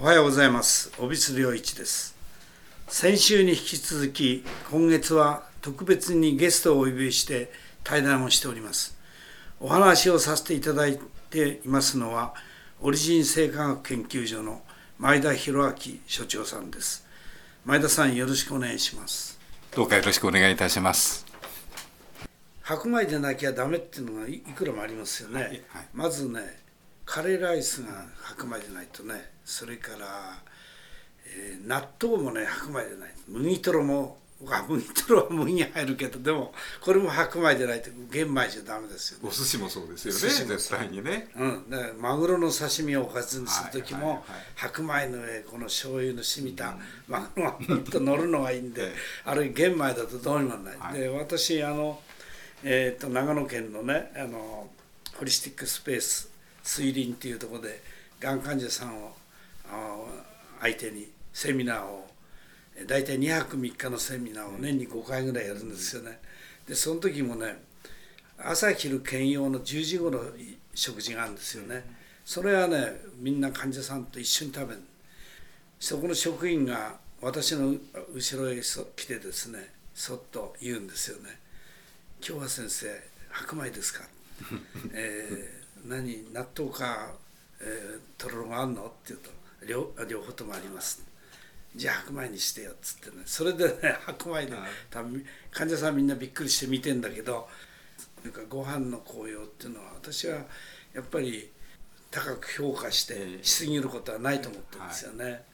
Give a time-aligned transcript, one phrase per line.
[0.00, 0.90] おはようございます。
[0.98, 2.16] 小櫃良一です。
[2.88, 7.52] 先週に引き続き今月は特別にゲストをお呼びして
[7.84, 8.98] 対談をしております。
[9.60, 10.98] お話をさせていただい
[11.30, 12.34] ていますのは
[12.80, 14.62] オリジン生化学研究所の
[14.98, 15.74] 前田博明
[16.08, 17.06] 所長さんです。
[17.64, 19.38] 前田さんよろしくお願いします。
[19.70, 21.24] どうかよろしくお願いいたします。
[22.62, 25.60] 白米でなきゃダメっていうのがいくらもありますよね、はいはい、
[25.92, 26.40] まずね
[27.04, 30.06] カレーライスが白米でないとねそれから、
[31.26, 33.14] えー、納豆もね白米でない。
[33.28, 34.18] 麦とろも
[34.68, 44.16] 麦とろは麦入るけどでもこれも白米でないと玄米じゃダメですよ、ね、お寿司もそうですよね絶対にね、うん、でマグロの刺身をおかずにする時も、はいはい。
[44.16, 44.24] はい、
[44.56, 46.76] 白米の上この醤油の染みた
[47.08, 48.92] マグロがっと乗るのがいいんで、
[49.24, 52.02] あれ玄米だとどうにもない、はい、で私あの、
[52.62, 54.70] えーと、長野県のねあの
[55.16, 56.33] ホリスティックスペース
[56.64, 57.80] 水林っていうところで
[58.18, 59.14] がん患者さんを
[60.60, 62.08] 相手にセミナーを
[62.86, 66.18] 大体2泊3日のセミナーを年に5回ぐらいやるんですよね。
[66.66, 67.62] でその時もね
[68.38, 70.20] 朝昼兼用の10時頃
[70.74, 71.84] 食事があるんですよね。
[72.24, 74.80] それはねみんな患者さんと一緒に食べる
[75.78, 77.74] そこの職員が私の
[78.14, 78.60] 後ろへ
[78.96, 81.38] 来てですねそっと言うんですよね
[82.26, 84.08] 「今日は先生白米ですか?
[84.92, 87.12] えー」何納豆か、
[87.60, 89.30] えー、とろろがあんの?」って言うと
[89.66, 91.02] 両「両方ともあります」
[91.76, 93.22] じゃあ白米にしてよっつってね。
[93.26, 94.56] それでね白米で
[94.90, 97.48] 多分患者さんみんなびっくりして見てんだけど
[98.22, 100.44] なんかご飯の紅葉っていうのは私は
[100.92, 101.50] やっぱり
[102.10, 105.44] 高く評価してしすぎることはないと思ってるんですよね。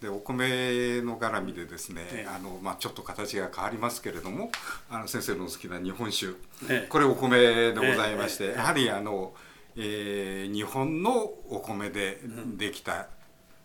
[0.00, 4.50] はいでお米の絡みでですね、ええ、あのまあ、ちょっと形が変わりますけれども
[4.88, 6.32] あの先生の好きな日本酒、
[6.70, 9.34] え、これお米でございまして、やはりあの、
[9.76, 12.18] えー、日本のお米で
[12.56, 13.08] できた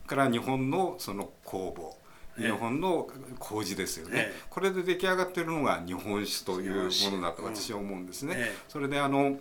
[0.08, 1.96] から日本のその酵母。
[2.38, 3.08] 日本の
[3.40, 8.52] 麹ですよね、これで出来上がっているのが日本酒というものだと私は思うんですね。
[8.68, 9.40] それであの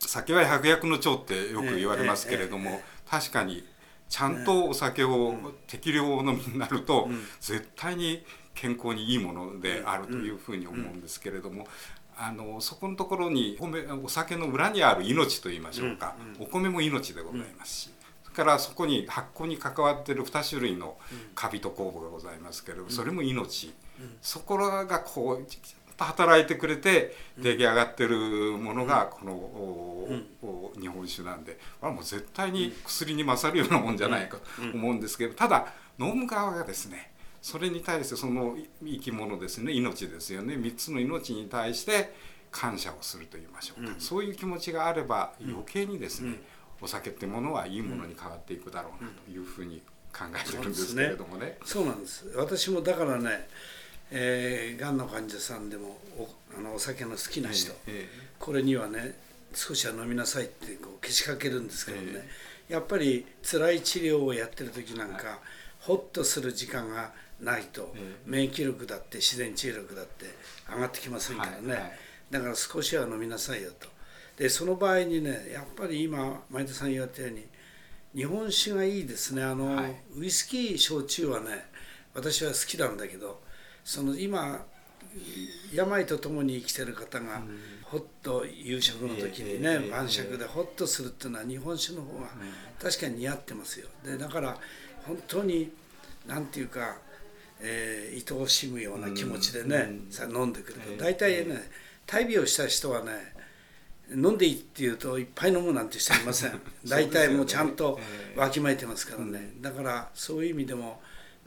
[0.00, 3.64] 酒は百薬の長ってよく言われますけれども、確かに
[4.14, 5.34] ちゃんとお酒を
[5.66, 7.08] 適量お飲みになると、
[7.40, 11.66] 絶対に健康にいいものであるというふうに思うんですけれども、
[12.16, 13.58] あのそこのところに
[14.04, 17.90] お酒の裏にある命といいましょうか、お米も命でございますし、
[18.32, 20.96] からそこに発酵に関わってる2種類の
[21.34, 23.74] カビと酵母がございますけれどそれも命、
[24.22, 25.44] そこらがこう
[25.98, 28.16] 働いてくれて出来上がってる
[28.58, 34.42] ものがこの日本酒なんでもう絶対に薬に勝るようなもんじゃないかと
[34.74, 35.66] 思うんですけどただ
[35.98, 42.14] 飲む側がですねそれに対してその生き物ですね命ですよね3つの命に対して
[42.50, 46.40] 感謝をすると言いましょうか、そういう気持ちがあれば余計にですね、
[46.80, 49.82] お酒ってものはいいものに変わっていくだろうなというふうに
[50.16, 51.58] 考えてるんですけれどもね。
[51.64, 52.32] そうなんです。
[52.36, 53.48] 私もだからね
[54.10, 59.18] えー、がんの患者さんでもおあのお酒の好きな人、えー、これにはね
[59.54, 62.12] 少しは飲みなさいってこうけしかけるんですけどね、
[62.68, 65.38] えー、やっぱり辛い治療をやってる時なんか、はい、
[65.80, 67.92] ホッとする時間がないと、
[68.26, 70.26] 免疫力だって自然治癒力だって
[70.72, 71.92] 上がってきませんからね、はいはい、
[72.30, 73.88] だから少しは飲みなさいよと。
[74.36, 77.46] でその場合にねやっぱり今前田さん言われたように
[78.14, 79.42] 日本酒がいいですね。
[79.42, 81.66] あの、はい、ウイスキー焼酎はね
[82.14, 83.42] 私は好きなんだけど
[83.84, 84.64] その今
[85.72, 87.42] 病とともに生きてる方が
[87.82, 92.28] ほっと夕食の時にね晩酌でほっとするっていうのは日本酒の方が
[92.80, 93.88] 確かに似合ってますよ。
[94.04, 94.56] でだから
[95.06, 95.70] 本当に
[96.26, 96.96] 何て言うか、
[97.60, 100.96] えー、愛おしむような気持ちでね、さ飲んでくると。
[100.96, 101.70] 大体ね
[102.06, 103.12] 大病した人はね
[104.10, 106.60] 飲んでいいって言うといっぱい飲むなんて人いません。
[106.88, 108.00] 大体もうちゃんと
[108.36, 111.00] わきまえてますからね、だからそういう意味でも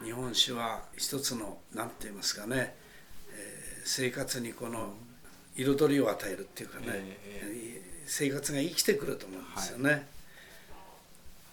[0.03, 2.75] 日本酒は一つの何て言いますかね、
[3.31, 4.93] えー、生活にこの
[5.55, 9.91] 彩りを与えるっていうかね、えー、生活が生きてくると思うんですよね。
[9.91, 10.05] はい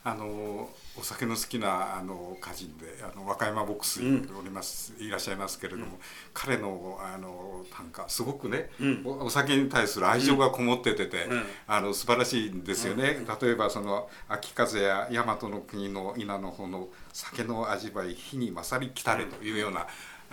[0.07, 0.69] あの
[1.01, 5.91] お酒の好きなあの歌人であの和歌山ボックスにおります、うん、いらっしゃいますけれども、うん、
[6.35, 19.87] 彼のあの短歌すごくね、うん、お酒に対する愛情がこもっててて、うん、あの素晴らしいんですよね、例えばその秋風や大和の国の稲の方の酒の味わい火に勝りきたれというような、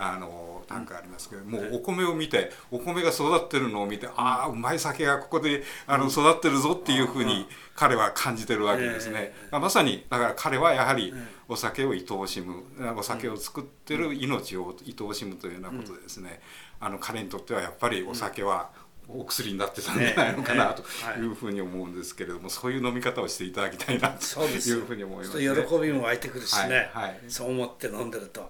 [0.03, 7.45] あのなんかありますけどもうお米を見てお米が育ってるのを見てああうまい酒がここであの育ってるぞっていうふうに
[7.75, 9.31] 彼は感じてるわけですね。
[9.51, 11.13] まさにだから彼はやはり
[11.47, 12.63] お酒を愛おしむ
[12.97, 16.41] お酒を作ってる命を愛おしむというようなことでですね。
[16.79, 18.71] あの彼にとってはやっぱりお酒は
[19.07, 20.83] お薬になってたんじゃないのかなと
[21.19, 27.09] いうふうに思うんですけれども、そういう飲み方をしていただきたいなというふうに思います、ね、喜びも湧いてくるしね、はい。
[27.09, 28.49] はい、そう思って飲んでると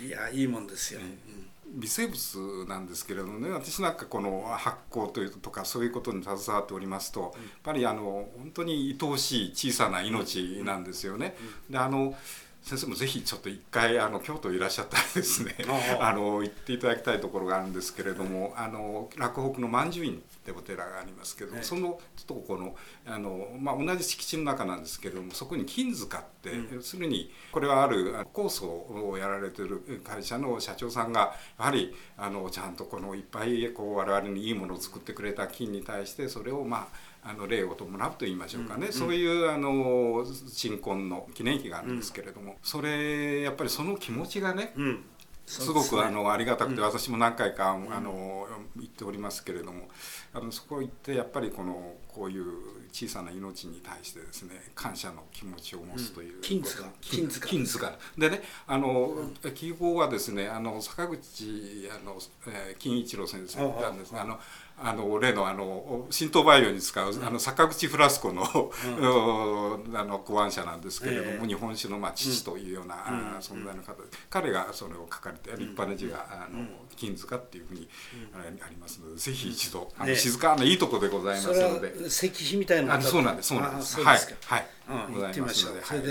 [0.00, 1.00] いやいいもんですよ。
[1.00, 7.30] うん微生物なんですけれどもね私なんかこの発酵というとかそういうことに携わっておりますとやっ
[7.62, 11.34] ぱりあの本当に愛おしい小さな命なんですよね。
[11.70, 12.14] であの
[12.62, 15.56] 先生もぜひちょっと一回あの京都いらっしゃったらですね
[16.00, 22.74] あの行っていただきたいところがあるんですけれどもあの洛北の万寿院ってお寺がありますけども、そのちょっとこの
[23.06, 45.04] あの、まあ、同じ敷地の中なんですけれどもそこに金塚って、うん、要するにこれはある酵素をやられてる会社の社長さんがやはりあのちゃんとこのいっぱいこう我々にいいものを作ってくれた金に対してそれをまああの礼を伴うと言いましょうかね、うん、そういうあの新婚の記念碑があるんですけれども、うん、それやっぱりその気持ちがね、うん、
[45.46, 49.88] すごくあのありがたくて私も何回かあの行っておりますけれども
[50.34, 52.44] あのそこ行ってやっぱりこのこういう
[52.92, 56.84] 小さな命に対してですね感謝の気持ちを持つという、金塚。
[57.00, 57.48] 金塚。
[57.48, 57.98] 金塚。
[58.18, 64.38] でねあの、記号はですねあの坂口あの、えー、金一郎先生なんですがあの
[64.84, 68.42] あの例のあの神道培養に使う、あの坂口フラスコの,
[69.94, 72.96] あの考案者なんですけれども、日本酒のまあ父というような、
[73.40, 76.66] 存在の方で、彼がそれを書かれて立派な字があの、
[76.96, 77.88] 金塚っていうふうに、
[78.34, 84.00] ありますのでぜひ一度、あの静かないいとこでございますので石碑みたいなそうなんですそうなんです。
[84.00, 84.66] はいはい。
[85.12, 85.84] ございますので。
[85.84, 86.10] それで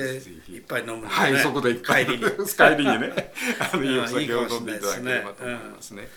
[0.49, 2.05] いっぱい飲むはいそこでいっぱい。
[2.05, 2.23] 帰りに。
[2.23, 3.33] 帰りにね。
[3.59, 6.07] あのいいお酒を飲んでいただければと思いますね。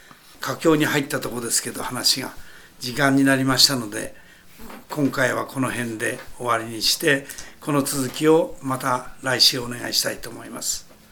[0.40, 2.32] 佳境に入ったとこですけど話が
[2.78, 4.14] 時間になりましたので
[4.90, 7.26] 今回はこの辺で終わりにして
[7.62, 10.83] この続きをまた来週お願いしたいと思います。